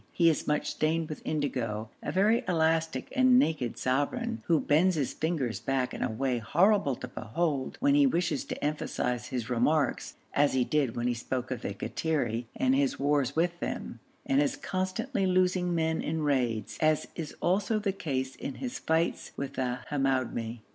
[0.11, 5.13] He is much stained with indigo, a very elastic and naked sovereign, who bends his
[5.13, 10.15] fingers back in a way horrible to behold when he wishes to emphasise his remarks,
[10.33, 14.41] as he did when he spoke of the Kattiri and his wars with them, and
[14.41, 19.53] his constantly losing men in raids, as is also the case in his fights with
[19.53, 20.61] the Hamoumi.